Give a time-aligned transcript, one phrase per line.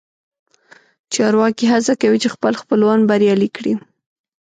[1.13, 3.73] چارواکي هڅه کوي چې خپل خپلوان بریالي کړي